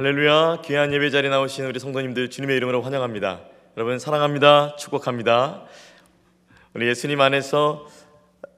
[0.00, 3.42] 할렐루야 귀한 예배 자리에 나오신 우리 성도님들 주님의 이름으로 환영합니다.
[3.76, 4.76] 여러분 사랑합니다.
[4.76, 5.66] 축복합니다.
[6.72, 7.86] 우리 예수님 안에서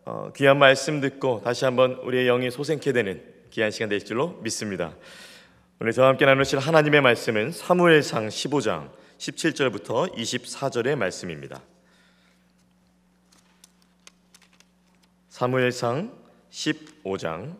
[0.04, 3.20] 어, 귀한 말씀 듣고 다시 한번 우리의 영이 소생케 되는
[3.50, 4.94] 귀한 시간 될 줄로 믿습니다.
[5.80, 11.60] 오늘 저와 함께 나누실 하나님의 말씀은 사무엘상 15장 17절부터 24절의 말씀입니다.
[15.28, 16.16] 사무엘상
[16.52, 17.56] 15장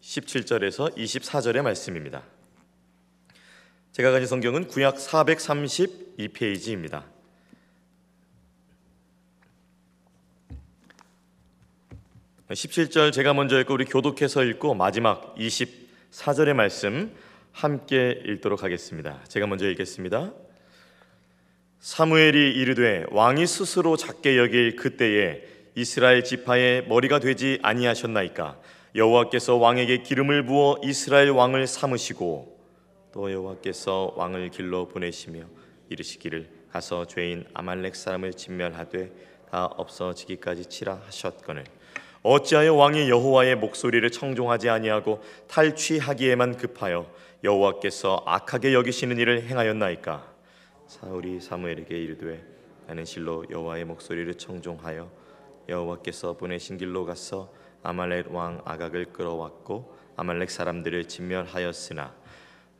[0.00, 2.31] 17절에서 24절의 말씀입니다.
[3.92, 7.02] 제가 가진 성경은 구약 432페이지입니다.
[12.48, 17.14] (17절) 제가 먼저 읽고 우리 교독해서 읽고 마지막 (24절의) 말씀
[17.52, 19.22] 함께 읽도록 하겠습니다.
[19.28, 20.32] 제가 먼저 읽겠습니다.
[21.80, 25.42] 사무엘이 이르되 왕이 스스로 작게 여길 그때에
[25.74, 28.58] 이스라엘 지파의 머리가 되지 아니하셨나이까?
[28.94, 32.51] 여호와께서 왕에게 기름을 부어 이스라엘 왕을 삼으시고
[33.12, 35.44] 또 여호와께서 왕을 길로 보내시며
[35.90, 39.12] 이르시기를 가서 죄인 아말렉 사람을 진멸하되
[39.50, 41.64] 다 없어지기까지 치라 하셨거늘.
[42.22, 47.12] 어찌하여 왕이 여호와의 목소리를 청종하지 아니하고 탈취하기에만 급하여
[47.44, 50.32] 여호와께서 악하게 여기시는 일을 행하였나이까?
[50.86, 52.42] 사울이 사무엘에게 이르되
[52.86, 55.10] 나는 실로 여호와의 목소리를 청종하여
[55.68, 57.52] 여호와께서 보내신 길로 가서
[57.82, 62.14] 아말렉 왕 아각을 끌어왔고 아말렉 사람들을 진멸하였으나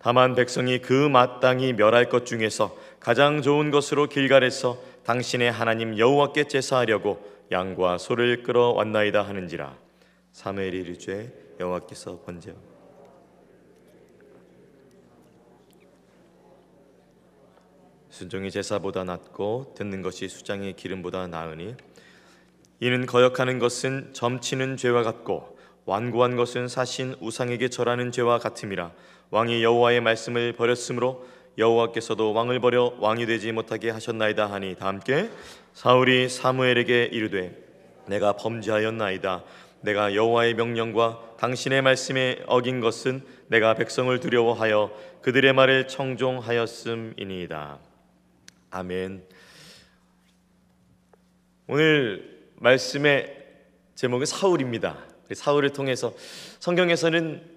[0.02, 7.24] 다만 백성이 그 마땅히 멸할 것 중에서 가장 좋은 것으로 길갈에서 당신의 하나님 여호와께 제사하려고
[7.52, 9.76] 양과 소를 끌어 왔나이다 하는지라.
[10.32, 12.54] 사무엘이 이르되 여호와께서 번제
[18.10, 21.76] 순종이 제사보다 낫고 듣는 것이 수장의 기름보다 나으니
[22.80, 28.92] 이는 거역하는 것은 점치는 죄와 같고 완고한 것은 사신 우상에게 절하는 죄와 같음이라
[29.32, 31.26] 왕이 여호와의 말씀을 버렸으므로
[31.56, 35.30] 여호와께서도 왕을 버려 왕이 되지 못하게 하셨나이다 하니 다 함께
[35.72, 37.56] 사울이 사무엘에게 이르되
[38.06, 39.42] 내가 범죄하였나이다.
[39.80, 44.92] 내가 여호와의 명령과 당신의 말씀에 어긴 것은 내가 백성을 두려워하여
[45.22, 47.78] 그들의 말을 청종하였음이니이다.
[48.70, 49.24] 아멘.
[51.68, 53.34] 오늘 말씀의
[53.94, 54.98] 제목은 사울입니다.
[55.32, 56.12] 사울을 통해서
[56.60, 57.51] 성경에서는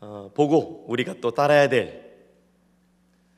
[0.00, 2.08] 어, 보고 우리가 또 따라야 될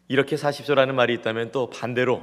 [0.08, 2.22] 이렇게 사십시오라는 말이 있다면 또 반대로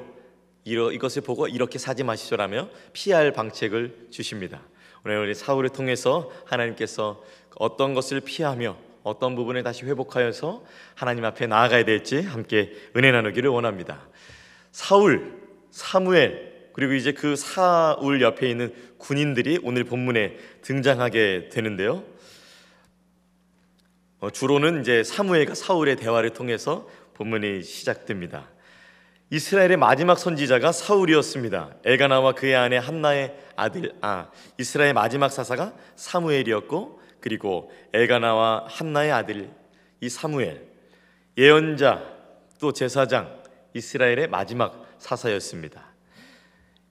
[0.66, 4.62] 이러, 이것을 보고 이렇게 사지 마십시오라며 피할 방책을 주십니다.
[5.06, 7.24] 오늘 우리 사울을 통해서 하나님께서
[7.56, 10.66] 어떤 것을 피하며 어떤 부분을 다시 회복하여서
[10.96, 14.10] 하나님 앞에 나아가야 될지 함께 은혜 나누기를 원합니다.
[14.72, 15.34] 사울,
[15.72, 22.04] 사무엘 그리고 이제 그 사울 옆에 있는 군인들이 오늘 본문에 등장하게 되는데요.
[24.20, 28.50] 어, 주로는 이제 사무엘과 사울의 대화를 통해서 본문이 시작됩니다.
[29.30, 31.76] 이스라엘의 마지막 선지자가 사울이었습니다.
[31.84, 39.52] 엘가나와 그의 아내 한나의 아들 아 이스라엘 마지막 사사가 사무엘이었고 그리고 엘가나와 한나의 아들
[40.02, 40.66] 이 사무엘
[41.38, 42.04] 예언자
[42.60, 45.86] 또 제사장 이스라엘의 마지막 사사였습니다.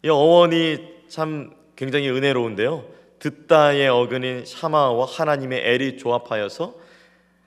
[0.04, 2.84] 이 어원이 참 굉장히 은혜로운데요.
[3.18, 6.85] 듣다의 어근인 샤마와 하나님의 엘이 조합하여서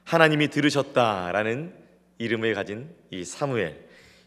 [0.10, 1.72] 하나님이 들으셨다라는
[2.18, 3.78] 이름을 가진 이 사무엘.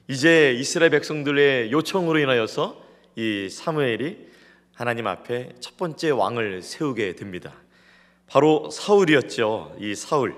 [0.06, 2.80] 이제 이스라엘 백성들의 요청으로 인하여서
[3.16, 4.28] 이 사무엘이
[4.76, 7.52] 하나님 앞에 첫 번째 왕을 세우게 됩니다.
[8.28, 9.74] 바로 사울이었죠.
[9.80, 10.36] 이 사울.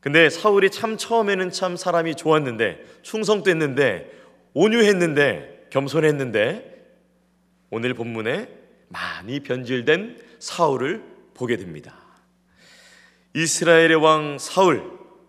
[0.00, 4.10] 근데 사울이 참 처음에는 참 사람이 좋았는데 충성도 했는데
[4.54, 6.84] 온유했는데 겸손했는데
[7.70, 8.48] 오늘 본문에
[8.88, 11.04] 많이 변질된 사울을
[11.34, 11.97] 보게 됩니다.
[13.38, 14.82] 이스라엘의 왕 사울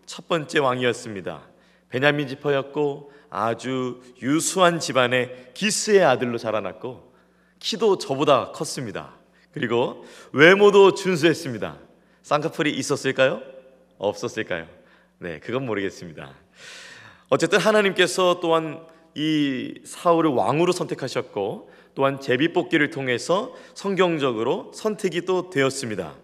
[0.07, 1.43] 첫 번째 왕이었습니다.
[1.89, 7.13] 베냐민 지파였고 아주 유수한 집안의 기스의 아들로 자라났고
[7.59, 9.13] 키도 저보다 컸습니다.
[9.51, 11.77] 그리고 외모도 준수했습니다.
[12.23, 13.44] 쌍꺼풀이 있었을까요?
[14.00, 14.65] 없었을까요?
[15.19, 16.33] 네, 그건 모르겠습니다.
[17.29, 26.15] 어쨌든 하나님께서 또한 이 사울을 왕으로 선택하셨고 또한 제비 뽑기를 통해서 성경적으로 선택이 또 되었습니다.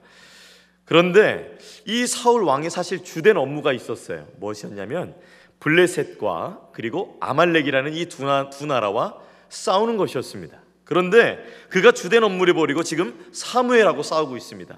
[0.86, 4.28] 그런데 이 사울 왕이 사실 주된 업무가 있었어요.
[4.40, 5.16] 무엇이었냐면
[5.60, 9.18] 블레셋과 그리고 아말렉이라는 이 두 나라와
[9.50, 10.60] 싸우는 것이었습니다.
[10.84, 14.78] 그런데 그가 주된 업무를 버리고 지금 사무엘하고 싸우고 있습니다.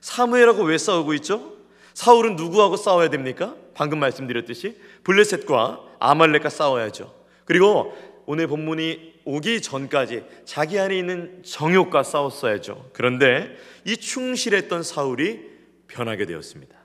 [0.00, 1.54] 사무엘하고 왜 싸우고 있죠?
[1.94, 3.54] 사울은 누구하고 싸워야 됩니까?
[3.74, 7.12] 방금 말씀드렸듯이 블레셋과 아말렉과 싸워야죠.
[7.44, 7.96] 그리고
[8.30, 12.90] 오늘 본문이 오기 전까지 자기 안에 있는 정욕과 싸웠어야죠.
[12.92, 15.48] 그런데 이 충실했던 사울이
[15.86, 16.76] 변하게 되었습니다.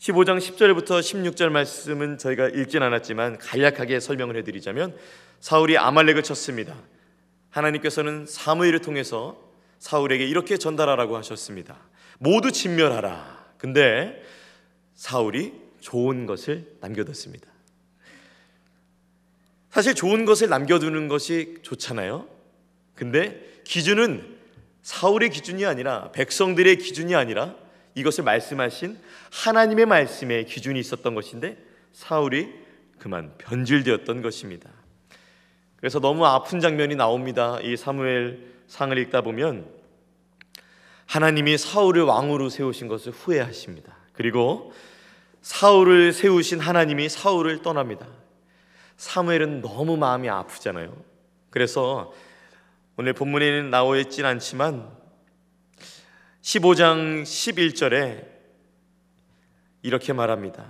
[0.00, 4.96] 15장 10절부터 16절 말씀은 저희가 읽진 않았지만 간략하게 설명을 해드리자면
[5.38, 6.74] 사울이 아말렉을 쳤습니다.
[7.50, 9.40] 하나님께서는 사무엘을 통해서
[9.78, 11.78] 사울에게 이렇게 전달하라고 하셨습니다.
[12.18, 13.54] 모두 진멸하라.
[13.58, 14.20] 근데
[14.96, 17.49] 사울이 좋은 것을 남겨뒀습니다.
[19.70, 22.26] 사실 좋은 것을 남겨두는 것이 좋잖아요.
[22.94, 24.38] 근데 기준은
[24.82, 27.54] 사울의 기준이 아니라 백성들의 기준이 아니라
[27.94, 28.98] 이것을 말씀하신
[29.30, 31.56] 하나님의 말씀에 기준이 있었던 것인데
[31.92, 32.48] 사울이
[32.98, 34.70] 그만 변질되었던 것입니다.
[35.76, 37.58] 그래서 너무 아픈 장면이 나옵니다.
[37.62, 39.66] 이 사무엘 상을 읽다 보면
[41.06, 43.96] 하나님이 사울을 왕으로 세우신 것을 후회하십니다.
[44.12, 44.72] 그리고
[45.42, 48.06] 사울을 세우신 하나님이 사울을 떠납니다.
[49.00, 50.94] 사무엘은 너무 마음이 아프잖아요.
[51.48, 52.12] 그래서
[52.98, 54.90] 오늘 본문에는 나와 있진 않지만
[56.42, 58.26] 15장 11절에
[59.80, 60.66] 이렇게 말합니다.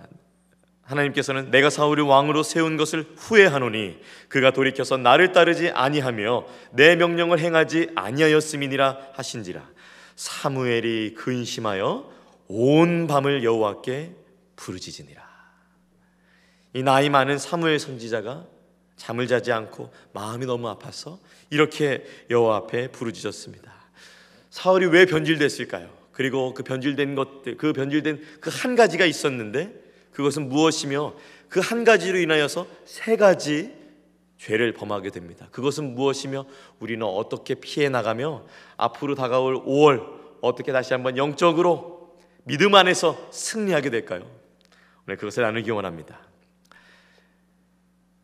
[0.83, 3.99] 하나님께서는 내가 사울을 왕으로 세운 것을 후회하노니
[4.29, 9.69] 그가 돌이켜서 나를 따르지 아니하며 내 명령을 행하지 아니하였음이니라 하신지라
[10.15, 12.09] 사무엘이 근심하여
[12.47, 14.15] 온 밤을 여호와께
[14.55, 15.30] 부르짖으니라
[16.73, 18.47] 이 나이 많은 사무엘 선지자가
[18.97, 21.19] 잠을 자지 않고 마음이 너무 아파서
[21.49, 23.73] 이렇게 여호와 앞에 부르짖었습니다
[24.51, 25.89] 사울이 왜 변질됐을까요?
[26.13, 29.73] 그리고 그 변질된 것들 그 변질된 그 한 가지가 있었는데
[30.13, 31.15] 그것은 무엇이며
[31.49, 33.73] 그 한 가지로 인하여서 세 가지
[34.39, 35.49] 죄를 범하게 됩니다.
[35.51, 36.47] 그것은 무엇이며
[36.79, 38.45] 우리는 어떻게 피해 나가며
[38.77, 40.07] 앞으로 다가올 5월
[40.41, 44.23] 어떻게 다시 한번 영적으로 믿음 안에서 승리하게 될까요?
[45.07, 46.21] 오늘 그것을 나누기 원합니다.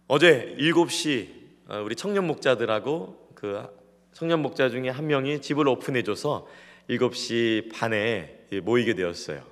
[0.08, 1.28] 어제 7시
[1.66, 3.66] 어, 우리 청년 목자들하고 그
[4.12, 6.46] 청년 목자 중에 한 명이 집을 오픈해 줘서
[6.88, 9.42] 7시 반에 모이게 되었어요.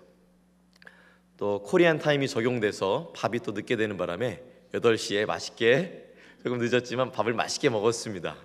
[1.36, 4.42] 또 코리안 타임이 적용돼서 밥이 또 늦게 되는 바람에
[4.74, 6.04] 8시에 맛있게
[6.44, 8.36] 조금 늦었지만 밥을 맛있게 먹었습니다.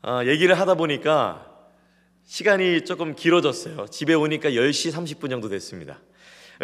[0.00, 1.46] 아, 얘기를 하다 보니까
[2.24, 3.86] 시간이 조금 길어졌어요.
[3.88, 6.00] 집에 오니까 10시 30분 정도 됐습니다.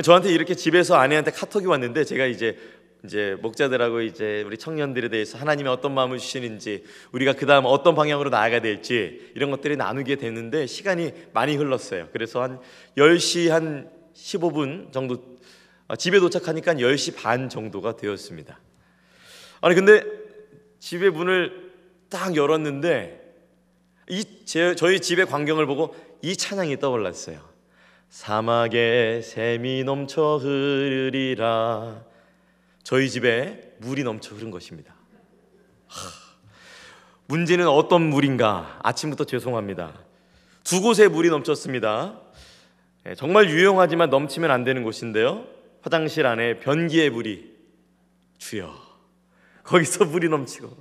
[0.03, 2.57] 저한테 이렇게 집에서 아내한테 카톡이 왔는데 제가 이제
[3.05, 8.31] 이제 목자들하고 이제 우리 청년들에 대해서 하나님이 어떤 마음을 주시는지 우리가 그 다음 어떤 방향으로
[8.31, 12.09] 나아가야 될지 이런 것들이 나누게 됐는데 시간이 많이 흘렀어요.
[12.13, 12.61] 그래서 한
[12.97, 15.39] 10시 한 15분 정도
[15.87, 18.59] 아, 집에 도착하니까 10시 반 정도가 되었습니다.
[19.61, 20.03] 아니 근데
[20.81, 21.71] 집의 문을
[22.11, 23.27] 딱 열었는데
[24.11, 27.41] 이 제, 저희 집의 광경을 보고 이 찬양이 떠올랐어요.
[28.09, 32.08] 사막에 샘이 넘쳐 흐르리라.
[32.89, 34.95] 저희 집에 물이 넘쳐 흐른 것입니다.
[35.89, 36.09] 하,
[37.27, 38.81] 문제는 어떤 물인가?
[38.83, 39.93] 아침부터 죄송합니다.
[40.65, 42.19] 두 곳에 물이 넘쳤습니다.
[43.05, 45.47] 예, 정말 유용하지만 넘치면 안 되는 곳인데요.
[45.83, 47.59] 화장실 안에 변기에 물이
[48.39, 48.75] 주여
[49.65, 50.75] 거기서 물이 넘치고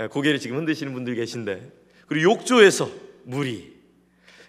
[0.00, 1.70] 예, 고개를 지금 흔드시는 분들 계신데
[2.08, 2.90] 그리고 욕조에서
[3.22, 3.72] 물이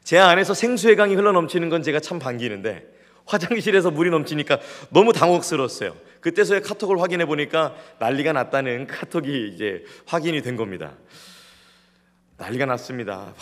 [0.04, 2.92] 제 안에서 생수의 강이 흘러 넘치는 건 제가 참 반기는데
[3.28, 6.10] 화장실에서 물이 넘치니까 너무 당혹스러웠어요.
[6.22, 10.94] 그때서야 카톡을 확인해 보니까 난리가 났다는 카톡이 이제 확인이 된 겁니다.
[12.38, 13.34] 난리가 났습니다.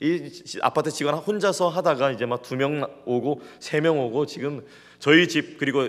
[0.00, 0.30] 이
[0.62, 4.66] 아파트 직원 혼자서 하다가 이제 막 두 명 오고 세 명 오고 지금
[4.98, 5.88] 저희 집 그리고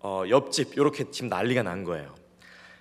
[0.00, 2.14] 어, 옆집 이렇게 지금 난리가 난 거예요.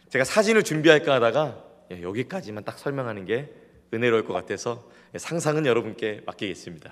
[0.10, 3.50] 제가 사진을 준비할까 하다가 예, 여기까지만 딱 설명하는 게
[3.94, 4.84] 은혜로울 것 같아서
[5.16, 6.92] 상상은 여러분께 맡기겠습니다.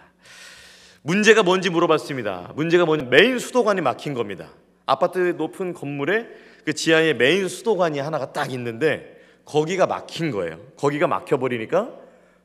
[1.02, 2.54] 문제가 뭔지 물어봤습니다.
[2.56, 4.50] 문제가 뭐냐 메인 수도관이 막힌 겁니다.
[4.86, 6.28] 아파트 높은 건물에
[6.66, 10.60] 그 지하에 메인 수도관이 하나가 딱 있는데 거기가 막힌 거예요.
[10.78, 11.90] 거기가 막혀 버리니까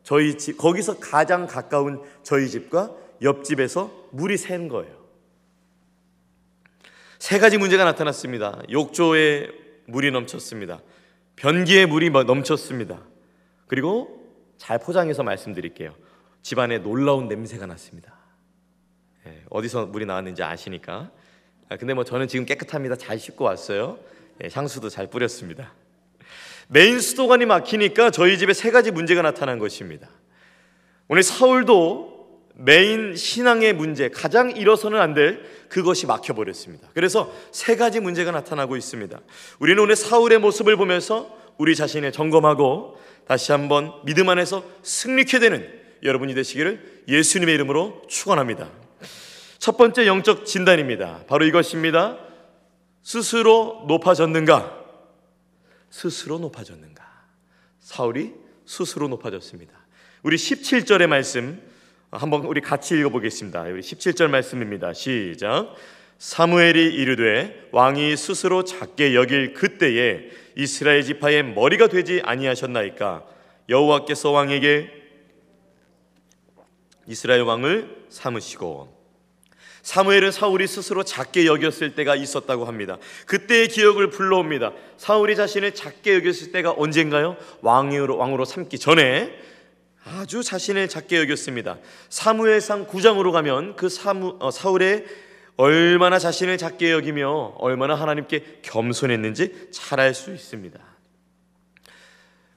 [0.02, 4.94] 저희 집 거기서 가장 가까운 저희 집과 옆집에서 물이 샌 거예요.
[7.18, 8.62] 세 가지 문제가 나타났습니다.
[8.70, 9.50] 욕조에
[9.86, 10.80] 물이 넘쳤습니다.
[11.36, 13.02] 변기에 물이 넘쳤습니다.
[13.66, 14.24] 그리고
[14.56, 15.94] 잘 포장해서 말씀드릴게요.
[16.42, 18.14] 집안에 놀라운 냄새가 났습니다.
[19.26, 21.10] 예, 어디서 물이 나왔는지 아시니까.
[21.68, 22.96] 아, 근데 뭐 저는 지금 깨끗합니다.
[22.96, 23.98] 잘 씻고 왔어요.
[24.42, 25.72] 예, 향수도 잘 뿌렸습니다.
[26.68, 30.08] 메인 수도관이 막히니까 저희 집에 세 가지 문제가 나타난 것입니다.
[31.08, 32.16] 오늘 사울도
[32.54, 36.88] 메인 신앙의 문제, 가장 잃어서는 안 될 그것이 막혀버렸습니다.
[36.94, 39.20] 그래서 세 가지 문제가 나타나고 있습니다.
[39.58, 45.68] 우리는 오늘 사울의 모습을 보면서 우리 자신을 점검하고 다시 한번 믿음 안에서 승리케 되는
[46.02, 48.68] 여러분이 되시기를 예수님의 이름으로 축원합니다.
[49.66, 51.24] 첫 번째 영적 진단입니다.
[51.26, 52.18] 바로 이것입니다.
[53.02, 54.84] 스스로 높아졌는가?
[55.90, 57.04] 스스로 높아졌는가?
[57.80, 58.32] 사울이
[58.64, 59.72] 스스로 높아졌습니다.
[60.22, 61.60] 우리 17절의 말씀
[62.12, 63.62] 한번 우리 같이 읽어보겠습니다.
[63.62, 64.92] 우리 17절 말씀입니다.
[64.92, 65.74] 시작.
[66.18, 73.26] 사무엘이 이르되 왕이 스스로 작게 여길 그때에 이스라엘 지파의 머리가 되지 아니하셨나이까
[73.68, 74.92] 여호와께서 왕에게
[77.08, 78.95] 이스라엘 왕을 삼으시고
[79.86, 82.98] 사무엘은 사울이 스스로 작게 여겼을 때가 있었다고 합니다.
[83.26, 84.72] 그때의 기억을 불러옵니다.
[84.96, 87.36] 사울이 자신을 작게 여겼을 때가 언젠가요?
[87.60, 89.32] 왕으로 왕으로 삼기 전에
[90.04, 91.78] 아주 자신을 작게 여겼습니다.
[92.08, 95.04] 사무엘상 9장으로 가면 그 사무, 어, 사울의
[95.56, 100.80] 얼마나 자신을 작게 여기며 얼마나 하나님께 겸손했는지 잘 알 수 있습니다.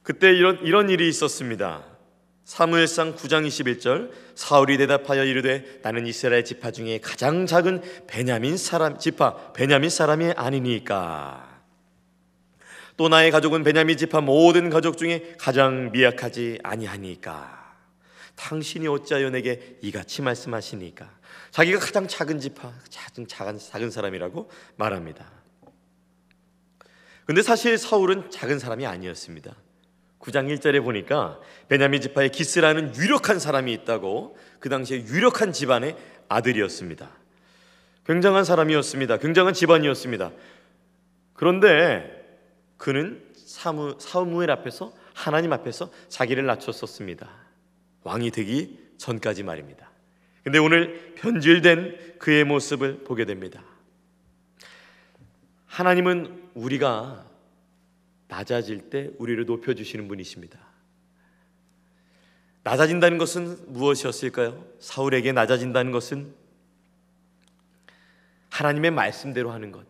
[0.02, 1.84] 그때 이런 이런 일이 있었습니다.
[2.50, 9.54] 사무엘상 9장 21절 사울이 대답하여 이르되 나는 이스라엘 지파 중에 가장 작은 베냐민 사람 지파
[9.54, 11.62] 베냐민 사람이 아니니까
[12.98, 17.76] 또 나의 가족은 베냐민 지파 모든 가족 중에 가장 미약하지 아니하니까
[18.36, 21.08] 당신이 어찌하여 내게 이같이 말씀하시니까
[21.52, 25.32] 자기가 가장 작은 지파 작은 작은 작은 사람이라고 말합니다.
[27.28, 29.56] 근데 사실 사울은 작은 사람이 아니었습니다.
[30.20, 35.96] 9장 1절에 보니까 베냐민 지파에 기스라는 유력한 사람이 있다고 그 당시에 유력한 집안의
[36.28, 37.10] 아들이었습니다.
[38.06, 39.18] 굉장한 사람이었습니다.
[39.18, 40.32] 굉장한 집안이었습니다.
[41.34, 42.20] 그런데
[42.78, 47.30] 그는 사무, 사무엘 앞에서 하나님 앞에서 자기를 낮췄었습니다.
[48.04, 49.90] 왕이 되기 전까지 말입니다.
[50.44, 53.64] 근데 오늘 변질된 그의 모습을 보게 됩니다.
[55.66, 57.29] 하나님은 우리가
[58.30, 60.58] 낮아질 때 우리를 높여주시는 분이십니다.
[62.64, 64.66] 낮아진다는 것은 무엇이었을까요?
[64.80, 66.34] 사울에게 낮아진다는 것은
[68.52, 69.86] 하나님의 말씀대로 하는 것.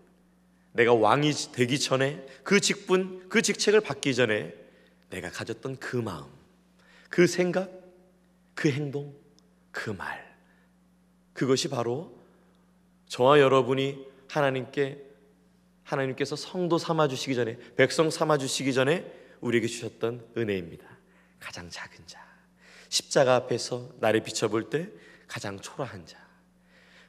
[0.71, 4.53] 내가 왕이 되기 전에 그 직분, 그 직책을 받기 전에
[5.09, 6.25] 내가 가졌던 그 마음,
[7.09, 7.69] 그 생각,
[8.55, 9.13] 그 행동,
[9.71, 10.29] 그 말.
[11.33, 12.17] 그것이 바로
[13.07, 15.08] 저와 여러분이 하나님께
[15.89, 20.85] 하나님께서 성도 삼아 주시기 전에 백성 삼아 주시기 전에 우리에게 주셨던 은혜입니다.
[21.39, 22.19] 가장 작은 자.
[22.89, 24.89] 십자가 앞에서 나를 비춰볼 때
[25.27, 26.17] 가장 초라한 자.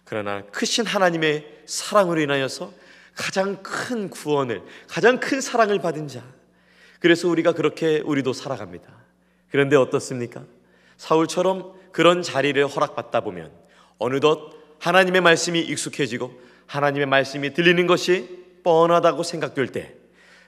[0.05, 2.73] 그러나 크신 하나님의 사랑으로 인하여서
[3.15, 6.25] 가장 큰 구원을, 가장 큰 사랑을 받은 자.
[7.01, 8.91] 그래서 우리가 그렇게 우리도 살아갑니다.
[9.51, 10.45] 그런데 어떻습니까?
[10.97, 13.53] 사울처럼 그런 자리를 허락받다 보면
[13.99, 16.33] 어느덧 하나님의 말씀이 익숙해지고
[16.67, 19.95] 하나님의 말씀이 들리는 것이 뻔하다고 생각될 때,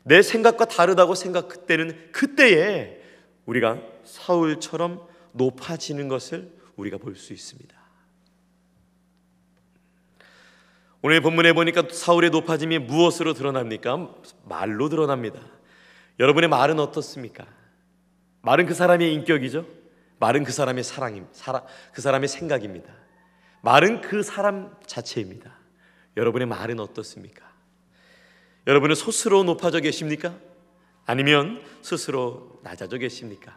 [0.04, 3.00] 내 생각과 다르다고 생각되는 그때에
[3.46, 7.80] 우리가 사울처럼 높아지는 것을 우리가 볼 수 있습니다.
[11.04, 14.14] 오늘 본문에 보니까 사울의 높아짐이 무엇으로 드러납니까?
[14.44, 15.40] 말로 드러납니다.
[16.20, 17.44] 여러분의 말은 어떻습니까?
[18.42, 19.66] 말은 그 사람의 인격이죠.
[20.20, 21.26] 말은 그 사람의 사랑임,
[21.92, 22.92] 그 사람의 생각입니다.
[23.62, 25.58] 말은 그 사람 자체입니다.
[26.16, 27.51] 여러분의 말은 어떻습니까?
[28.66, 30.34] 여러분은 스스로 높아져 계십니까?
[31.04, 33.56] 아니면 스스로 낮아져 계십니까?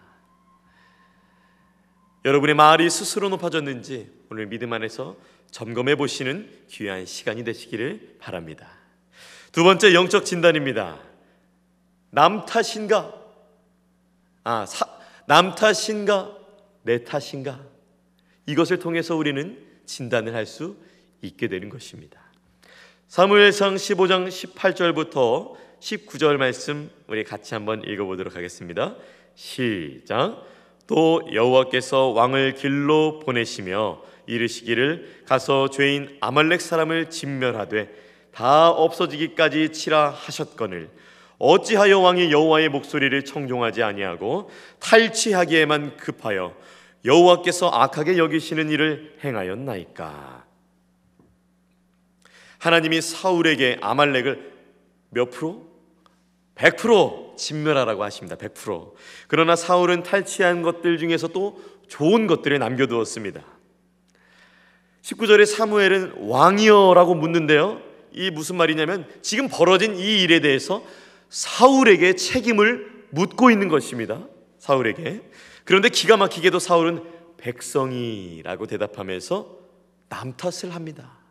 [2.26, 5.16] 여러분의 말이 스스로 높아졌는지 오늘 믿음 안에서
[5.52, 8.68] 점검해 보시는 귀한 시간이 되시기를 바랍니다.
[9.52, 11.00] 두 번째 영적 진단입니다.
[12.10, 13.14] 남 탓인가?
[14.44, 14.86] 아, 사,
[15.28, 16.36] 남 탓인가?
[16.82, 17.64] 내 탓인가?
[18.48, 20.78] 이것을 통해서 우리는 진단을 할 수
[21.22, 22.25] 있게 되는 것입니다.
[23.16, 28.98] 사무엘상 15장 18절부터 19절 말씀 우리 같이 한번 읽어보도록 하겠습니다.
[29.36, 30.44] 시작.
[30.86, 37.90] 또 여호와께서 왕을 길로 보내시며 이르시기를 가서 죄인 아말렉 사람을 진멸하되
[38.34, 40.90] 다 없어지기까지 치라 하셨거늘
[41.38, 44.50] 어찌하여 왕이 여호와의 목소리를 청종하지 아니하고
[44.82, 46.54] 탈취하기에만 급하여
[47.06, 50.55] 여호와께서 악하게 여기시는 일을 행하였나이까
[52.66, 54.52] 하나님이 사울에게 아말렉을
[55.12, 55.68] 몇 프로?
[56.56, 58.36] 100% 진멸하라고 하십니다.
[58.38, 58.94] 100%.
[59.28, 63.44] 그러나 사울은 탈취한 것들 중에서 또 좋은 것들을 남겨두었습니다.
[65.04, 67.82] 19절에 사무엘은 왕이여라고 묻는데요.
[68.12, 70.84] 이 무슨 말이냐면 지금 벌어진 이 일에 대해서
[71.30, 74.26] 사울에게 책임을 묻고 있는 것입니다.
[74.58, 75.22] 사울에게.
[75.66, 77.04] 그런데 기가 막히게도 사울은
[77.38, 79.56] 백성이라고 대답하면서
[80.10, 81.25] 남 탓을 합니다.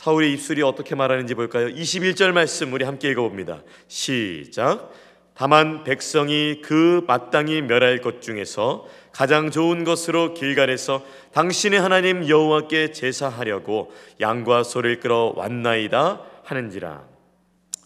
[0.00, 1.68] 사울의 입술이 어떻게 말하는지 볼까요?
[1.68, 3.62] 21절 말씀 우리 함께 읽어봅니다.
[3.86, 4.90] 시작.
[5.34, 11.04] 다만 백성이 그 마땅히 멸할 것 중에서 가장 좋은 것으로 길갈에서
[11.34, 13.92] 당신의 하나님 여호와께 제사하려고
[14.22, 17.04] 양과 소를 끌어 왔나이다 하는지라.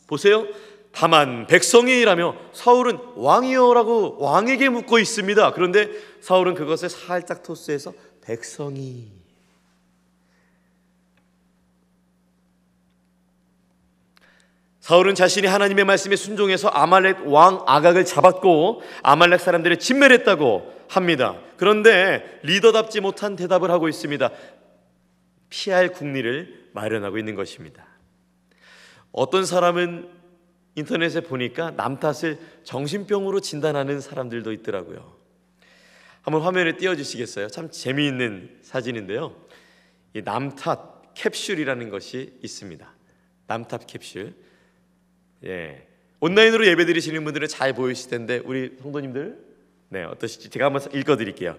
[0.07, 0.47] 보세요.
[0.93, 5.53] 다만 백성이라며 사울은 왕이여라고 왕에게 묻고 있습니다.
[5.55, 5.91] 그런데
[6.21, 7.93] 사울은 그것을 살짝 토스해서
[8.25, 9.24] 백성이
[14.85, 21.41] 사울은 자신이 하나님의 말씀에 순종해서 아말렉 왕 아각을 잡았고 아말렉 사람들을 진멸했다고 합니다.
[21.57, 24.31] 그런데 리더답지 못한 대답을 하고 있습니다.
[25.49, 27.87] 피할 국리를 마련하고 있는 것입니다.
[29.11, 30.11] 어떤 사람은
[30.75, 35.17] 인터넷에 보니까 남 탓을 정신병으로 진단하는 사람들도 있더라고요.
[36.21, 37.49] 한번 화면에 띄워주시겠어요?
[37.49, 39.35] 참 재미있는 사진인데요.
[40.13, 42.87] 이 남탓 캡슐이라는 것이 있습니다.
[43.47, 44.45] 남탓 캡슐.
[45.47, 45.87] 예.
[46.21, 49.39] 온라인으로 예배 드리시는 분들은 잘 보이실 텐데 우리 성도님들
[49.91, 51.59] 네 어떠실지 제가 한번 읽어드릴게요.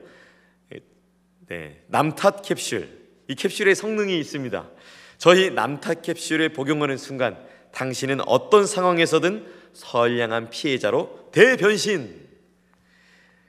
[1.48, 2.89] 네 남탓 캡슐
[3.27, 4.70] 이 캡슐에 성능이 있습니다.
[5.18, 7.38] 저희 남탓 캡슐에 복용하는 순간
[7.72, 12.25] 당신은 어떤 상황에서든 선량한 피해자로 대변신.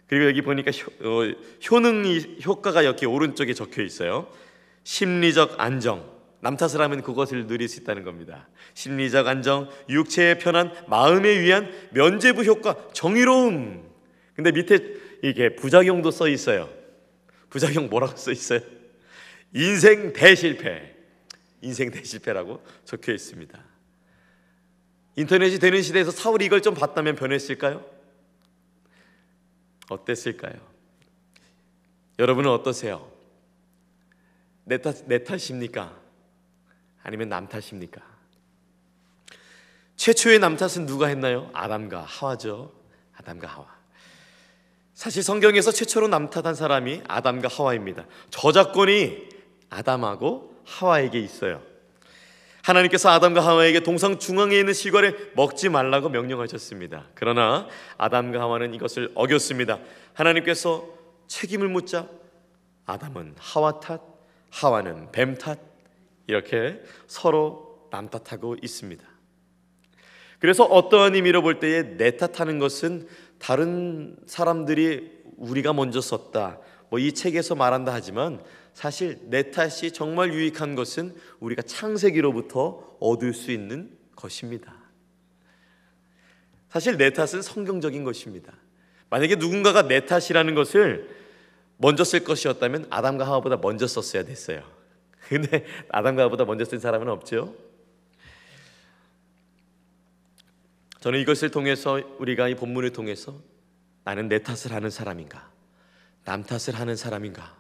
[0.09, 1.35] 그리고 여기 보니까 효, 어,
[1.71, 4.29] 효능이 효과가 여기 오른쪽에 적혀 있어요.
[4.85, 6.16] 심리적 안정.
[6.47, 8.49] 남 탓을 하면 그것을 누릴 수 있다는 겁니다.
[8.75, 13.91] 심리적 안정, 육체의 편안, 마음에 위한 면죄부 효과, 정의로움.
[14.33, 14.79] 근데 밑에
[15.25, 16.71] 이게 부작용도 써 있어요.
[17.51, 18.61] 부작용 뭐라고 써 있어요?
[19.55, 20.95] 인생 대실패.
[21.63, 23.65] 인생 대실패라고 적혀 있습니다.
[25.17, 27.85] 인터넷이 되는 시대에서 사울이 이걸 좀 봤다면 변했을까요?
[29.91, 30.55] 어땠을까요?
[32.21, 33.11] 여러분은 어떠세요?
[34.63, 36.06] 내, 탓, 내 탓입니까?
[37.07, 38.03] 아니면 남 탓입니까?
[39.95, 41.49] 최초의 남 탓은 누가 했나요?
[41.53, 42.73] 아담과 하와죠.
[43.17, 43.65] 아담과 하와.
[44.93, 48.07] 사실 성경에서 최초로 남 탓한 사람이 아담과 하와입니다.
[48.31, 49.29] 저작권이
[49.71, 51.63] 아담하고 하와에게 있어요.
[52.63, 57.05] 하나님께서 아담과 하와에게 동상 중앙에 있는 실과를 먹지 말라고 명령하셨습니다.
[57.15, 59.79] 그러나 아담과 하와는 이것을 어겼습니다.
[60.13, 60.89] 하나님께서
[61.29, 62.09] 책임을 묻자
[62.85, 64.03] 아담은 하와 탓,
[64.51, 65.76] 하와는 뱀 탓,
[66.27, 69.05] 이렇게 서로 남 탓하고 있습니다.
[70.39, 73.07] 그래서 어떠한 의미로 볼 때에 내 탓하는 것은
[73.39, 76.61] 다른 사람들이 우리가 먼저 썼다.
[76.91, 78.41] 뭐 이 책에서 말한다 하지만
[78.73, 84.75] 사실 내 탓이 정말 유익한 것은 우리가 창세기로부터 얻을 수 있는 것입니다.
[86.69, 88.53] 사실 내 탓은 성경적인 것입니다.
[89.09, 91.09] 만약에 누군가가 내 탓이라는 것을
[91.79, 94.76] 먼저 쓸 것이었다면 아담과 하와보다 먼저 썼어야 됐어요.
[95.29, 97.55] 근데 아담과 하와보다 먼저 쓴 사람은 없죠.
[101.01, 103.41] 저는 이것을 통해서 우리가 이 본문을 통해서
[104.05, 105.51] 나는 내 탓을 하는 사람인가,
[106.25, 107.57] 남 탓을 하는 사람인가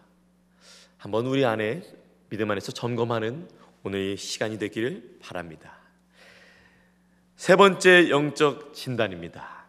[0.98, 1.82] 한번 우리 안에
[2.28, 3.48] 믿음 안에서 점검하는
[3.84, 5.76] 오늘의 시간이 되기를 바랍니다.
[7.36, 9.66] 세 번째 영적 진단입니다.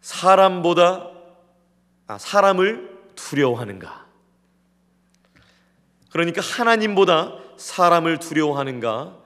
[0.00, 1.10] 사람보다
[2.06, 4.07] 아, 사람을 두려워하는가?
[6.10, 9.16] 그러니까 하나님보다 사람을 두려워하는가?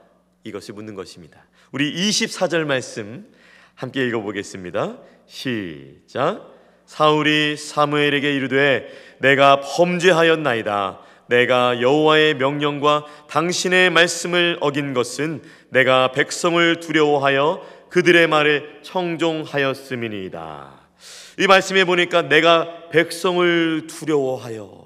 [0.44, 1.44] 이것을 묻는 것입니다.
[1.70, 3.26] 우리 24절 말씀
[3.74, 4.98] 함께 읽어보겠습니다.
[5.26, 6.52] 시작.
[6.86, 11.00] 사울이 사무엘에게 이르되 내가 범죄하였나이다.
[11.28, 20.80] 내가 여호와의 명령과 당신의 말씀을 어긴 것은 내가 백성을 두려워하여 그들의 말을 청종하였음이니이다.
[21.38, 24.81] 이 말씀에 보니까 내가 백성을 두려워하여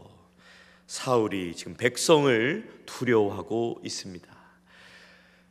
[0.86, 4.36] 사울이 지금 백성을 두려워하고 있습니다.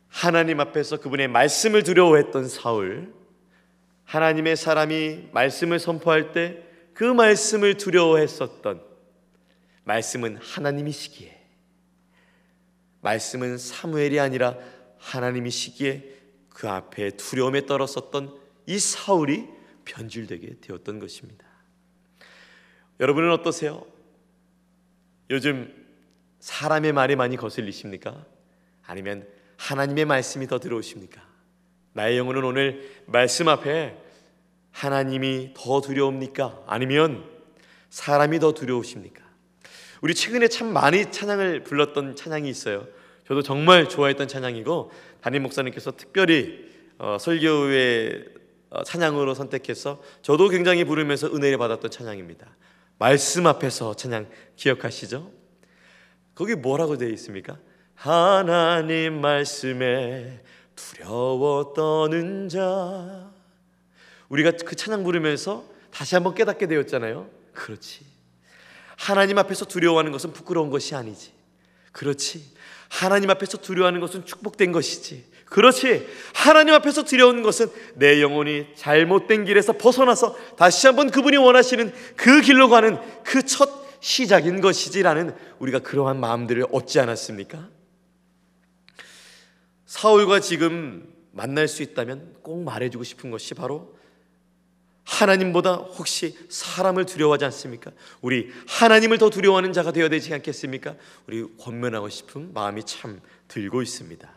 [0.08, 3.12] 하나님 앞에서 그분의 말씀을 두려워했던 사울,
[4.04, 8.82] 하나님의 사람이 말씀을 선포할 때 그 말씀을 두려워했었던
[9.84, 11.46] 말씀은 하나님이시기에
[13.02, 14.56] 말씀은 사무엘이 아니라
[14.96, 16.14] 하나님이시기에
[16.48, 19.46] 그 앞에 두려움에 떨었었던 이 사울이
[19.84, 21.46] 변질되게 되었던 것입니다.
[22.98, 23.86] 여러분은 어떠세요?
[25.30, 25.72] 요즘
[26.40, 28.24] 사람의 말이 많이 거슬리십니까?
[28.86, 31.20] 아니면 하나님의 말씀이 더 들어오십니까?
[31.92, 33.96] 나의 영혼은 오늘 말씀 앞에
[34.70, 36.64] 하나님이 더 두려웁니까?
[36.66, 37.24] 아니면
[37.88, 39.24] 사람이 더 두려우십니까?
[40.02, 42.86] 우리 최근에 참 많이 찬양을 불렀던 찬양이 있어요.
[43.26, 48.24] 저도 정말 좋아했던 찬양이고 담임 목사님께서 특별히 어, 설교의
[48.70, 52.46] 어, 찬양으로 선택해서 저도 굉장히 부르면서 은혜를 받았던 찬양입니다.
[52.98, 55.30] 말씀 앞에서 찬양 기억하시죠?
[56.34, 57.58] 거기 뭐라고 되어 있습니까?
[57.94, 60.42] 하나님 말씀에
[60.74, 63.30] 두려워 떠는 자
[64.28, 67.30] 우리가 그 찬양 부르면서 다시 한번 깨닫게 되었잖아요.
[67.52, 68.04] 그렇지.
[68.96, 71.32] 하나님 앞에서 두려워하는 것은 부끄러운 것이 아니지.
[71.92, 72.54] 그렇지.
[72.88, 75.24] 하나님 앞에서 두려워하는 것은 축복된 것이지.
[75.56, 76.06] 그렇지.
[76.34, 82.68] 하나님 앞에서 두려운 것은 내 영혼이 잘못된 길에서 벗어나서 다시 한번 그분이 원하시는 그 길로
[82.68, 87.70] 가는 그 첫 시작인 것이지라는 우리가 그러한 마음들을 얻지 않았습니까?
[89.86, 93.96] 사울과 지금 만날 수 있다면 꼭 말해주고 싶은 것이 바로
[95.04, 97.92] 하나님보다 혹시 사람을 두려워하지 않습니까?
[98.20, 100.96] 우리 하나님을 더 두려워하는 자가 되어야 되지 않겠습니까?
[101.26, 104.35] 우리 권면하고 싶은 마음이 참 들고 있습니다.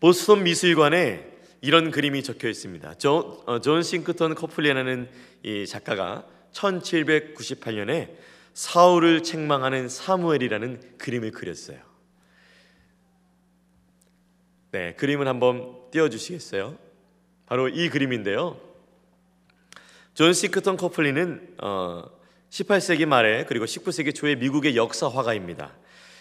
[0.00, 2.94] 보스턴 미술관에 이런 그림이 적혀 있습니다.
[2.94, 5.08] 조, 어, 존 싱글턴 코플리라는
[5.42, 8.14] 이 작가가 1798년에
[8.52, 11.78] 사울을 책망하는 사무엘이라는 그림을 그렸어요.
[14.72, 16.76] 네, 그림을 한번 띄워 주시겠어요?
[17.46, 18.60] 바로 이 그림인데요.
[20.14, 22.04] 존 싱글턴 코플리는 어,
[22.50, 25.74] 18세기 말에 그리고 19세기 초에 미국의 역사화가입니다.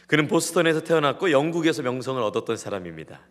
[0.08, 3.22] 그는 보스턴에서 태어났고 영국에서 명성을 얻었던 사람입니다.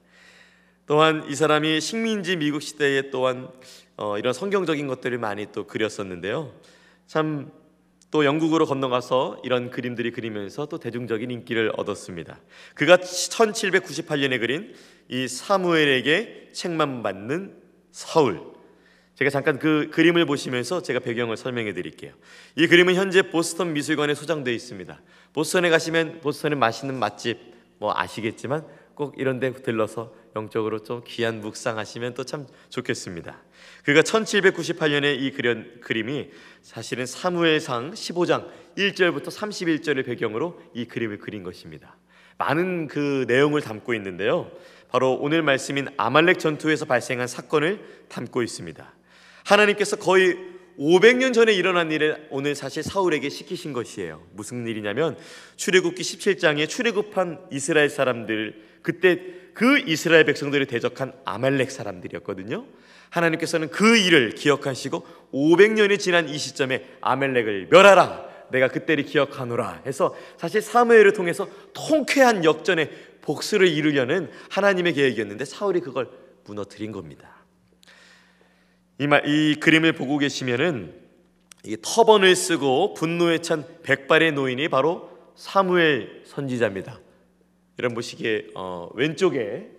[0.87, 3.49] 또한 이 사람이 식민지 미국 시대에 또한
[3.97, 6.53] 어, 이런 성경적인 것들을 많이 또 그렸었는데요.
[7.07, 7.65] 참
[8.15, 12.39] 또 영국으로 건너가서 이런 그림들이 그리면서 또 대중적인 인기를 얻었습니다.
[12.75, 14.73] 그가 1798년에 그린
[15.09, 17.57] 이 사무엘에게 책만 받는
[17.91, 18.41] 사울.
[19.17, 22.13] 제가 잠깐 그 그림을 보시면서 제가 배경을 설명해 드릴게요.
[22.55, 25.01] 이 그림은 현재 보스턴 미술관에 소장되어 있습니다.
[25.33, 27.37] 보스턴에 가시면 보스턴에 맛있는 맛집
[27.79, 28.65] 뭐 아시겠지만
[28.95, 33.43] 꼭 이런 데 들러서 영적으로 좀 귀한 묵상하시면 또 참 좋겠습니다.
[33.85, 36.31] 그가 1798년에 이 그린 그림이
[36.63, 41.97] 사실은 사무엘상 15장 1절부터 31절을 배경으로 이 그림을 그린 것입니다.
[42.39, 44.51] 많은 그 내용을 담고 있는데요.
[44.91, 48.95] 바로 오늘 말씀인 아말렉 전투에서 발생한 사건을 담고 있습니다.
[49.45, 54.23] 하나님께서 거의 500년 전에 일어난 일을 오늘 사실 사울에게 시키신 것이에요.
[54.33, 55.17] 무슨 일이냐면
[55.57, 59.21] 출애굽기 17장에 출애굽한 이스라엘 사람들 그때
[59.55, 62.67] 그 이스라엘 백성들을 대적한 아말렉 사람들이었거든요.
[63.11, 68.35] 하나님께서는 그 일을 기억하시고 500년이 지난 이 시점에 아멜렉을 멸하라.
[68.51, 72.91] 내가 그때를 기억하노라 해서 사실 사무엘을 통해서 통쾌한 역전의
[73.23, 76.09] 복수를 이루려는 하나님의 계획이었는데 사울이 그걸
[76.45, 77.44] 무너뜨린 겁니다.
[78.99, 80.95] 이, 말, 이 그림을 보고 계시면은
[81.65, 87.01] 이 터번을 쓰고 분노에 찬 백발의 노인이 바로 사무엘 선지자입니다.
[87.79, 89.71] 이런 보시기에 어, 왼쪽에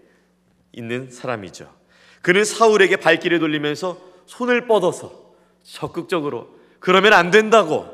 [0.74, 1.74] 있는 사람이죠.
[2.22, 6.50] 그는 사울에게 발길을 돌리면서 손을 뻗어서 적극적으로
[6.80, 7.86] 그러면 안 된다고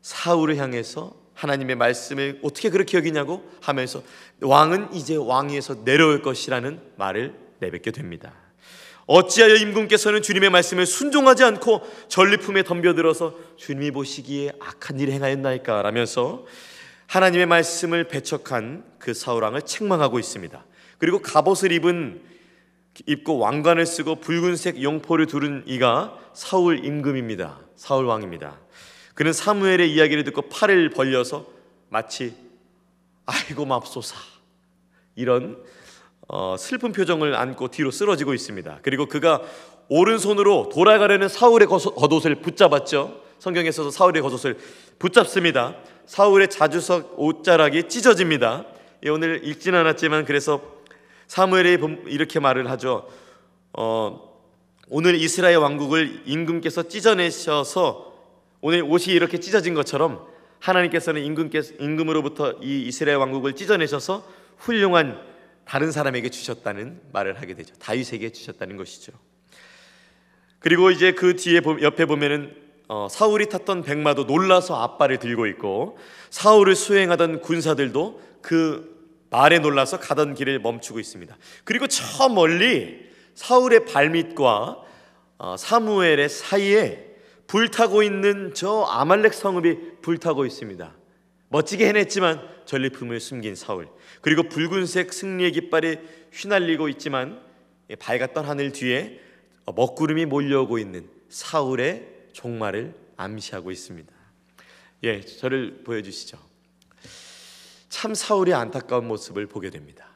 [0.00, 4.02] 사울을 향해서 하나님의 말씀을 어떻게 그렇게 여기냐고 하면서
[4.40, 8.32] 왕은 이제 왕위에서 내려올 것이라는 말을 내뱉게 됩니다.
[9.06, 16.46] 어찌하여 임금께서는 주님의 말씀을 순종하지 않고 전리품에 덤벼들어서 주님이 보시기에 악한 일을 행하였나이까 라면서
[17.06, 20.64] 하나님의 말씀을 배척한 그 사울왕을 책망하고 있습니다.
[20.98, 22.22] 그리고 갑옷을 입은
[23.06, 27.58] 입고 왕관을 쓰고 붉은색 용포를 두른 이가 사울 임금입니다.
[27.76, 28.58] 사울 왕입니다.
[29.14, 31.46] 그는 사무엘의 이야기를 듣고 팔을 벌려서
[31.88, 32.34] 마치
[33.26, 34.16] 아이고 맙소사
[35.14, 35.62] 이런
[36.28, 38.80] 어, 슬픈 표정을 안고 뒤로 쓰러지고 있습니다.
[38.82, 39.42] 그리고 그가
[39.88, 43.20] 오른손으로 돌아가려는 사울의 겉옷을 붙잡았죠.
[43.38, 44.58] 성경에서도 사울의 겉옷을
[44.98, 45.76] 붙잡습니다.
[46.06, 48.64] 사울의 자주석 옷자락이 찢어집니다.
[49.04, 50.62] 예, 오늘 읽진 않았지만 그래서
[51.26, 53.06] 사무엘이 이렇게 말을 하죠.
[53.74, 54.34] 어,
[54.88, 58.12] 오늘 이스라엘 왕국을 임금께서 찢어내셔서
[58.60, 60.26] 오늘 옷이 이렇게 찢어진 것처럼
[60.60, 64.24] 하나님께서는 임금께 임금으로부터 이 이스라엘 왕국을 찢어내셔서
[64.56, 65.33] 훌륭한
[65.64, 67.74] 다른 사람에게 주셨다는 말을 하게 되죠.
[67.76, 69.12] 다윗에게 주셨다는 것이죠.
[70.58, 72.54] 그리고 이제 그 뒤에 옆에 보면은
[72.88, 75.98] 어, 사울이 탔던 백마도 놀라서 앞발을 들고 있고
[76.30, 78.94] 사울을 수행하던 군사들도 그
[79.30, 81.36] 말에 놀라서 가던 길을 멈추고 있습니다.
[81.64, 84.82] 그리고 저 멀리 사울의 발밑과
[85.38, 87.14] 어, 사무엘의 사이에
[87.46, 90.94] 불타고 있는 저 아말렉 성읍이 불타고 있습니다.
[91.48, 93.88] 멋지게 해냈지만 전리품을 숨긴 사울.
[94.20, 95.98] 그리고 붉은색 승리의 깃발이
[96.32, 97.40] 휘날리고 있지만
[97.98, 99.20] 밝았던 하늘 뒤에
[99.66, 104.12] 먹구름이 몰려오고 있는 사울의 종말을 암시하고 있습니다.
[105.04, 106.38] 예, 저를 보여주시죠.
[107.88, 110.08] 참 사울의 안타까운 모습을 보게 됩니다.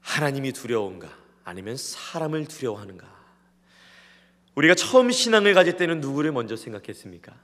[0.00, 1.10] 하나님이 두려운가
[1.44, 3.10] 아니면 사람을 두려워하는가?
[4.54, 7.34] 우리가 처음 신앙을 가질 때는 누구를 먼저 생각했습니까?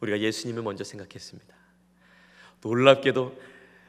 [0.00, 1.54] 우리가 예수님을 먼저 생각했습니다.
[2.62, 3.38] 놀랍게도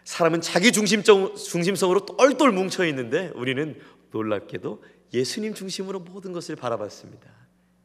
[0.04, 3.80] 사람은 자기 중심적, 중심성으로 똘똘 뭉쳐 있는데 우리는
[4.12, 7.30] 놀랍게도 예수님 중심으로 모든 것을 바라봤습니다.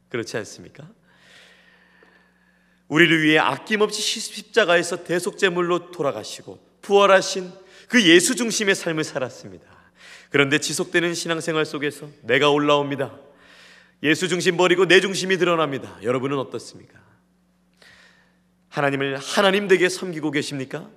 [0.08, 0.88] 그렇지 않습니까?
[2.88, 7.50] 우리를 위해 아낌없이 십자가에서 대속제물로 돌아가시고 부활하신
[7.88, 9.66] 그 예수 중심의 삶을 살았습니다.
[10.30, 13.18] 그런데 지속되는 신앙생활 속에서 내가 올라옵니다.
[14.02, 15.98] 예수 중심 버리고 내 중심이 드러납니다.
[16.02, 17.00] 여러분은 어떻습니까?
[18.72, 20.90] 하나님을 하나님 되게 섬기고 계십니까?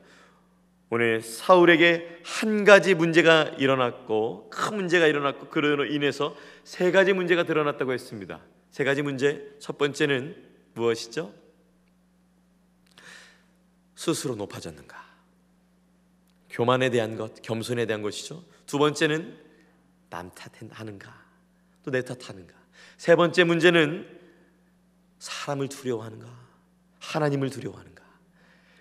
[0.89, 7.91] 오늘 사울에게 한 가지 문제가 일어났고 큰 문제가 일어났고 그로 인해서 세 가지 문제가 드러났다고
[7.91, 8.39] 했습니다.
[8.71, 9.55] 세 가지 문제.
[9.59, 10.41] 첫 번째는
[10.73, 11.33] 무엇이죠?
[13.95, 15.03] 스스로 높아졌는가?
[16.49, 18.41] 교만에 대한 것, 겸손에 대한 것이죠.
[18.65, 19.37] 두 번째는
[20.09, 21.25] 남 탓하는가?
[21.83, 22.53] 또 내 탓하는가?
[22.95, 24.07] 세 번째 문제는
[25.19, 26.44] 사람을 두려워하는가?
[27.15, 28.03] 하나님을 두려워하는가?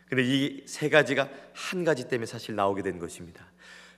[0.09, 3.45] 근데 이 세 가지가 한 가지 때문에 사실 나오게 된 것입니다.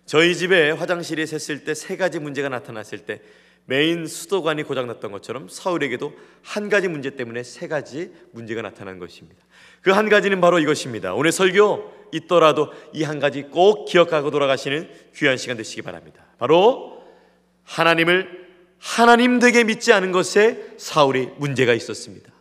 [0.07, 3.21] 저희 집에 화장실이 샜을 때 세 가지 문제가 나타났을 때
[3.69, 9.45] 메인 수도관이 고장났던 것처럼 사울에게도 한 가지 문제 때문에 세 가지 문제가 나타난 것입니다.
[9.83, 11.15] 그 한 가지는 바로 이것입니다.
[11.15, 16.25] 오늘 설교 있더라도 이 한 가지 꼭 기억하고 돌아가시는 귀한 시간 되시기 바랍니다.
[16.39, 17.03] 바로
[17.65, 18.47] 하나님을
[18.79, 22.33] 하나님 되게 믿지 않은 것에 사울이 문제가 있었습니다.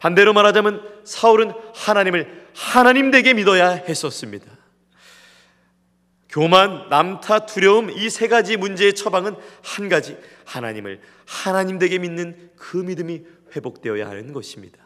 [0.00, 4.46] 반대로 말하자면 사울은 하나님을 하나님 되게 믿어야 했었습니다.
[6.30, 12.78] 교만, 남탓, 두려움 이 세 가지 문제의 처방은 한 가지 하나님을 하나님 되게 믿는 그
[12.78, 13.22] 믿음이
[13.54, 14.78] 회복되어야 하는 것입니다.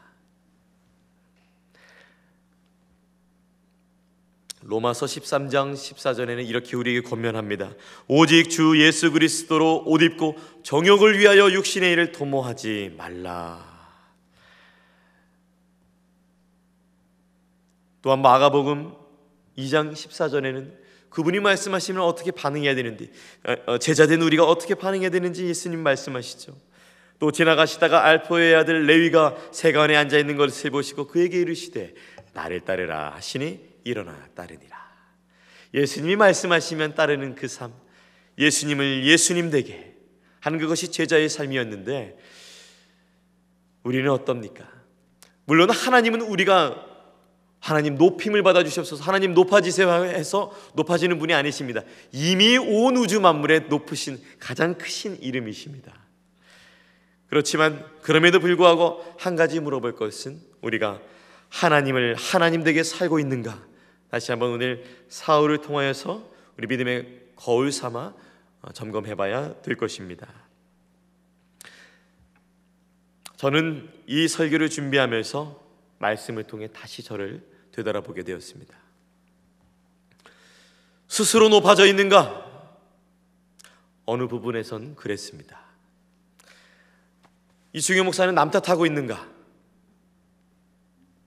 [4.63, 7.75] 로마서 13장 14절에는 이렇게 우리에게 권면합니다.
[8.09, 13.74] 오직 주 예수 그리스도로 옷 입고 정욕을 위하여 육신의 일을 도모하지 말라.
[18.05, 18.93] 또한 마가복음
[19.57, 20.75] 2장 14절에는
[21.09, 23.11] 그분이 말씀하시면 어떻게 반응해야 되는지
[23.47, 26.55] 어, 어, 제자된 우리가 어떻게 반응해야 되는지 예수님 말씀하시죠.
[27.19, 31.95] 또 지나가시다가 알포의 아들 레위가 세관에 앉아 있는 것을 보시고 그에게 이르시되
[32.35, 34.77] 나를 따르라 하시니 일어나 따르니라.
[35.73, 37.73] 예수님이 말씀하시면 따르는 그 삶,
[38.37, 39.95] 예수님을 예수님 되게
[40.41, 42.19] 하는 그것이 제자의 삶이었는데
[43.83, 44.71] 우리는 어떻습니까?
[45.47, 46.94] 물론 하나님은 우리가
[47.65, 49.03] 하나님 높임을 받아 주시옵소서.
[49.05, 51.81] 하나님 높아지세요 해서 높아지는 분이 아니십니다.
[52.13, 55.95] 이미 온 우주 만물에 높으신 가장 크신 이름이십니다.
[57.27, 61.01] 그렇지만 그럼에도 불구하고 한 가지 물어볼 것은 우리가
[61.49, 63.59] 하나님을 하나님 되게 살고 있는가?
[64.11, 68.13] 다시 한번 오늘 사울을 통하여서 우리 믿음의 거울 삼아
[68.61, 70.29] 어, 점검해 봐야 될 것입니다.
[73.37, 75.65] 저는 이 설교를 준비하면서
[75.99, 78.77] 말씀을 통해 다시 저를 되돌아보게 되었습니다.
[81.09, 82.43] 스스로 높아져 있는가?
[84.07, 85.61] 어느 부분에선 그랬습니다.
[87.73, 89.29] 이승효 목사는 남 탓하고 있는가?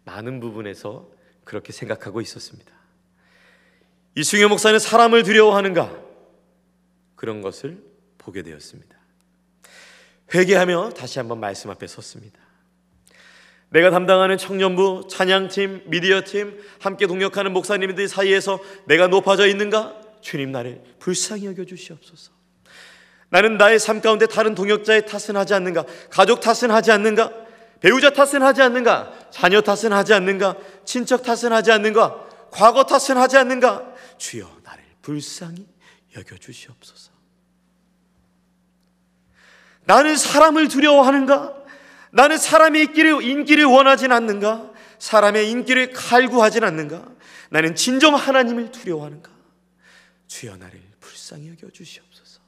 [0.05, 1.09] 많은 부분에서
[1.43, 2.71] 그렇게 생각하고 있었습니다.
[4.15, 6.07] 이승효 목사는 사람을 두려워하는가?
[7.15, 7.83] 그런 것을
[8.17, 8.95] 보게 되었습니다.
[10.33, 12.46] 회개하며 다시 한번 말씀 앞에 섰습니다.
[13.69, 19.95] 내가 담당하는 청년부, 찬양팀, 미디어팀, 함께 동역하는 목사님들 사이에서 내가 높아져 있는가?
[20.21, 22.31] 주님 나를 불쌍히 여겨 주시옵소서.
[23.29, 25.85] 나는 나의 삶 가운데 다른 동역자의 탓은 하지 않는가?
[26.09, 27.31] 가족 탓은 하지 않는가?
[27.81, 29.13] 배우자 탓은 하지 않는가?
[29.31, 30.55] 자녀 탓은 하지 않는가?
[30.85, 32.25] 친척 탓은 하지 않는가?
[32.51, 33.93] 과거 탓은 하지 않는가?
[34.17, 35.67] 주여 나를 불쌍히
[36.15, 37.11] 여겨 주시옵소서.
[39.83, 41.57] 나는 사람을 두려워하는가?
[42.11, 44.71] 나는 사람의 인기를, 인기를 원하진 않는가?
[44.99, 47.07] 사람의 인기를 갈구하진 않는가?
[47.49, 49.31] 나는 진정 하나님을 두려워하는가?
[50.27, 52.41] 주여 나를 불쌍히 여겨 주시옵소서.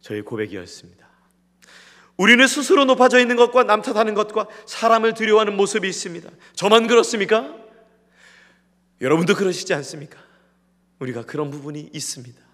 [0.00, 1.08] 저의 고백이었습니다.
[2.16, 6.30] 우리는 스스로 높아져 있는 것과 남 탓하는 것과 사람을 두려워하는 모습이 있습니다.
[6.54, 7.54] 저만 그렇습니까?
[9.00, 10.20] 여러분도 그러시지 않습니까?
[10.98, 12.49] 우리가 그런 부분이 있습니다.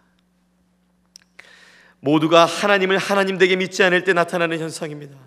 [2.07, 5.19] 모두가 하나님을 하나님 되게 믿지 않을 때 나타나는 현상입니다.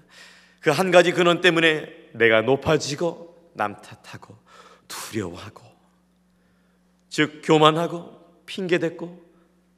[0.61, 4.37] 그 한 가지 근원 때문에 내가 높아지고 남 탓하고
[4.87, 5.61] 두려워하고
[7.09, 9.29] 즉 교만하고 핑계댔고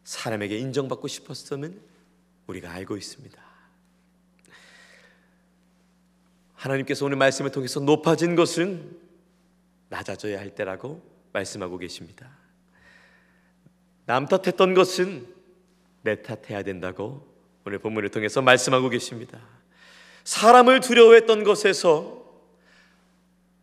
[0.04, 1.82] 사람에게 인정받고 싶었음은
[2.46, 3.42] 우리가 알고 있습니다.
[6.54, 9.00] 하나님께서 오늘 말씀을 통해서 높아진 것은
[9.90, 11.02] 낮아져야 할 때라고
[11.34, 12.30] 말씀하고 계십니다.
[14.06, 15.41] 남 탓했던 것은
[16.02, 17.28] 내 탓해야 된다고
[17.66, 19.40] 오늘 본문을 통해서 말씀하고 계십니다.
[20.24, 22.22] 사람을 두려워했던 것에서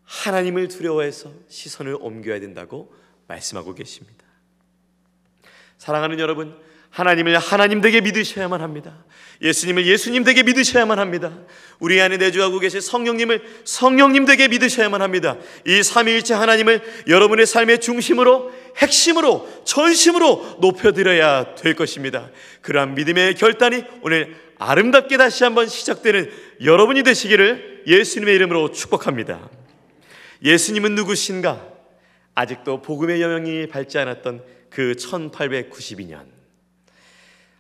[0.05, 2.95] 하나님을 두려워해서 시선을 옮겨야 된다고
[3.27, 4.25] 말씀하고 계십니다.
[5.77, 6.59] 사랑하는 여러분,
[6.91, 9.05] 하나님을 하나님 되게 믿으셔야만 합니다.
[9.43, 11.39] 예수님을 예수님 되게 믿으셔야만 합니다.
[11.81, 15.37] 우리 안에 내주하고 계신 성령님을 성령님 되게 믿으셔야만 합니다.
[15.67, 22.31] 이 삼위일체 하나님을 여러분의 삶의 중심으로 핵심으로 전심으로 높여드려야 될 것입니다.
[22.63, 26.31] 그러한 믿음의 결단이 오늘 아름답게 다시 한번 시작되는
[26.65, 29.49] 여러분이 되시기를 예수님의 이름으로 축복합니다.
[30.43, 31.65] 예수님은 누구신가?
[32.35, 36.27] 아직도 복음의 영향이 밟지 않았던 그 1892년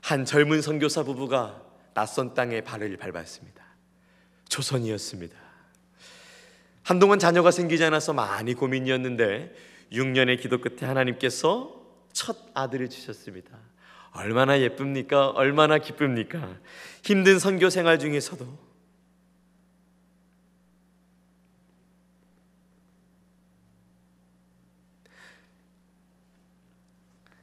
[0.00, 1.62] 한 젊은 선교사 부부가
[1.94, 3.67] 낯선 땅에 발을 밟았습니다.
[4.48, 5.36] 조선이었습니다.
[6.82, 9.54] 한동안 자녀가 생기지 않아서 많이 고민이었는데
[9.92, 11.78] 6년의 기도 끝에 하나님께서
[12.12, 13.58] 첫 아들을 주셨습니다.
[14.12, 15.28] 얼마나 예쁩니까?
[15.30, 16.56] 얼마나 기쁩니까?
[17.02, 18.68] 힘든 선교 생활 중에서도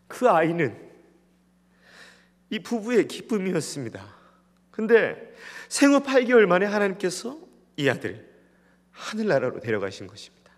[0.07, 0.75] 그 아이는
[2.49, 4.15] 이 부부의 기쁨이었습니다.
[4.71, 5.35] 근데
[5.75, 7.38] 생후 8개월 만에 하나님께서
[7.75, 8.25] 이 아들을
[8.91, 10.53] 하늘나라로 데려가신 것입니다.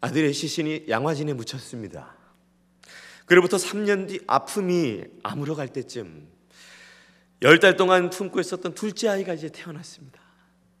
[0.00, 2.14] 아들의 시신이 양화진에 묻혔습니다.
[3.26, 6.28] 그로부터 3년 뒤 아픔이 아물어 갈 때쯤
[7.42, 10.20] 열 달 동안 품고 있었던 둘째 아이가 이제 태어났습니다.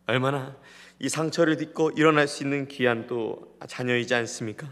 [0.06, 0.56] 얼마나
[1.00, 4.70] 이 상처를 딛고 일어날 수 있는 귀한 또 자녀이지 않습니까?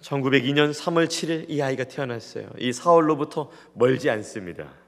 [0.00, 2.50] 1902년 3월 7일 이 아이가 태어났어요.
[2.56, 4.85] 이 사월로부터 멀지 않습니다.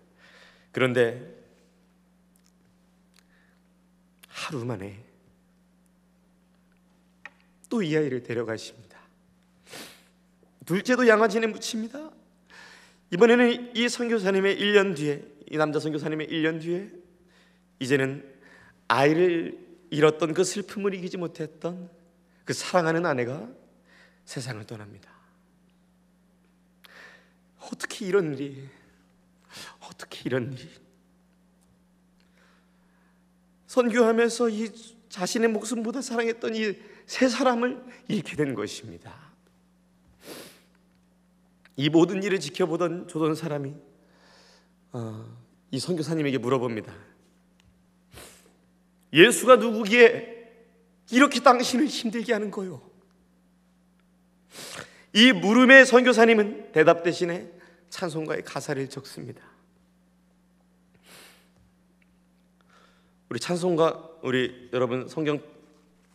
[0.73, 1.37] 그런데
[4.29, 5.05] 하루 만에
[7.69, 8.99] 또 이 아이를 데려가십니다.
[10.65, 12.11] 둘째도 양아진에 묻힙니다.
[13.11, 16.91] 이번에는 이 선교사님의 1년 뒤에 이 남자 선교사님의 1년 뒤에
[17.79, 18.25] 이제는
[18.89, 19.59] 아이를
[19.91, 21.91] 잃었던 그 슬픔을 이기지 못했던
[22.45, 23.49] 그 사랑하는 아내가
[24.25, 25.11] 세상을 떠납니다.
[27.61, 28.69] 어떻게 이런 일이
[29.88, 30.68] 어떻게 이런 일이
[33.66, 34.70] 선교하면서 이
[35.09, 39.33] 자신의 목숨보다 사랑했던 이 세 사람을 잃게 된 것입니다.
[41.74, 43.74] 이 모든 일을 지켜보던 조던 사람이
[44.92, 45.38] 어,
[45.70, 46.94] 이 선교사님에게 물어봅니다.
[49.14, 50.53] 예수가 누구기에
[51.11, 52.83] 이렇게 당신을 힘들게 하는 거요?
[55.14, 57.51] 이 물음의 선교사님은 대답 대신에
[57.88, 59.40] 찬송가의 가사를 적습니다.
[63.31, 65.38] 우리 찬송가 우리 여러분 성경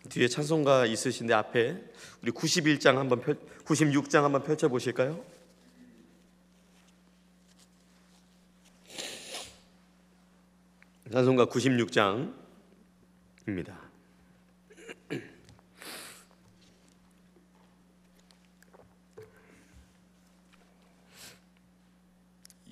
[0.10, 1.78] 뒤에 찬송가 있으신데 앞에
[2.24, 5.24] 우리 91장 한번 펼 96장 한번 펼쳐 보실까요?
[11.12, 12.34] 찬송가 96장입니다.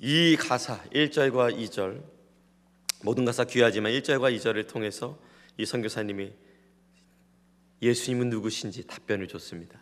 [0.02, 2.11] 이 가사 1절과 2절
[3.04, 5.18] 모든 가사 귀하지만 1절과 2절을 통해서
[5.58, 6.32] 이 선교사님이
[7.82, 9.80] 예수님은 누구신지 답변을 줬습니다.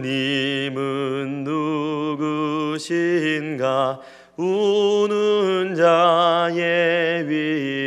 [2.77, 4.01] 누구신가
[4.37, 7.27] 우는 자의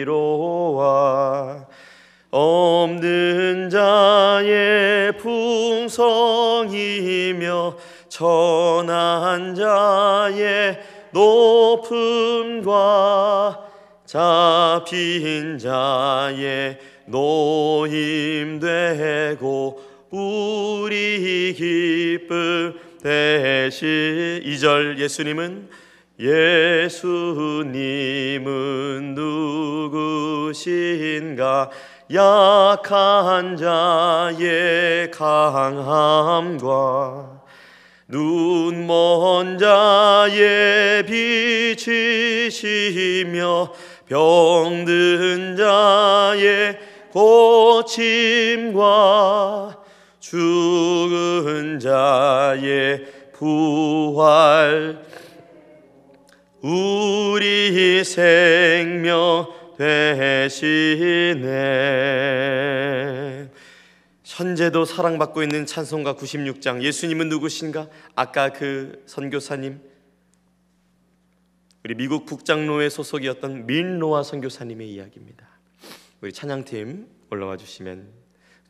[0.02, 1.66] 위로와
[2.30, 5.98] 없는 자의 풍성이며
[8.18, 10.76] 천한 자의
[11.12, 12.66] 높음과
[14.04, 16.76] 잡힌 자의
[17.06, 18.58] 노임되고
[20.10, 25.68] 우리 기쁨 대신 이절 예수님은
[26.18, 27.54] 예수님은
[30.50, 31.70] 누구신가?
[32.12, 36.18] 약한 자의 강함과
[38.10, 41.04] 눈먼 자의
[41.76, 43.72] 빛이시며
[44.06, 46.78] 병든 자의
[47.12, 48.78] 고침과
[50.20, 55.02] 죽은 자의 부활.
[56.62, 61.48] 우리 생명 되시네
[64.38, 67.88] 현재도 사랑받고 있는 찬송가 96장 예수님은 누구신가?
[68.14, 69.82] 아까 그 선교사님
[71.84, 75.44] 우리 미국 북장로회 소속이었던 민노아 선교사님의 이야기입니다.
[76.20, 78.12] 우리 찬양팀 올라와 주시면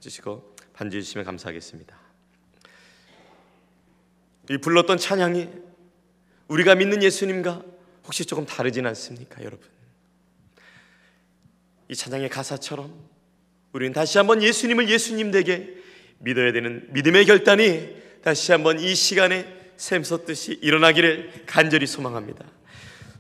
[0.01, 1.99] 주시고 반주해 주시면 감사하겠습니다.
[4.49, 5.51] 이 불렀던 찬양이
[6.49, 7.63] 우리가 믿는 예수님과
[8.05, 9.69] 혹시 조금 다르진 않습니까, 여러분?
[11.91, 13.18] 이 찬양의 가사처럼
[13.73, 15.69] 우리는 다시 한번 예수님을 예수님 되게
[16.19, 19.47] 믿어야 되는 믿음의 결단이 다시 한번 이 시간에
[19.77, 22.45] 샘솟듯이 일어나기를 간절히 소망합니다.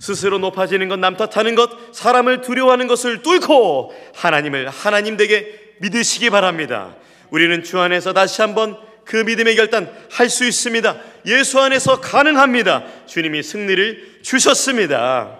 [0.00, 6.96] 스스로 높아지는 것, 남 탓하는 것, 사람을 두려워하는 것을 뚫고 하나님을 하나님 되게 믿으시기 바랍니다.
[7.30, 11.00] 우리는 주 안에서 다시 한번 그 믿음의 결단 할 수 있습니다.
[11.26, 13.06] 예수 안에서 가능합니다.
[13.06, 15.38] 주님이 승리를 주셨습니다.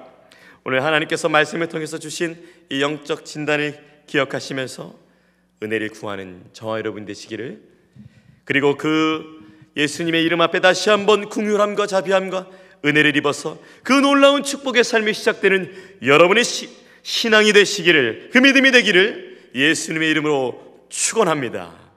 [0.64, 2.36] 오늘 하나님께서 말씀을 통해서 주신
[2.70, 4.98] 이 영적 진단을 기억하시면서
[5.62, 7.62] 은혜를 구하는 저와 여러분 되시기를
[8.44, 9.24] 그리고 그
[9.76, 12.48] 예수님의 이름 앞에 다시 한번 궁휼함과 자비함과
[12.84, 16.68] 은혜를 입어서 그 놀라운 축복의 삶이 시작되는 여러분의 시,
[17.02, 21.87] 신앙이 되시기를 그 믿음이 되기를 예수님의 이름으로 축원합니다.